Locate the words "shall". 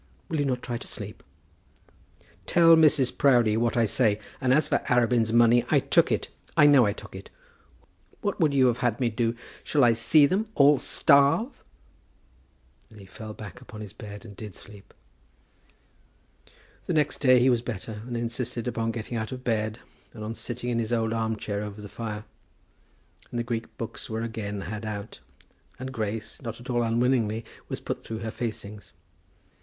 9.63-9.83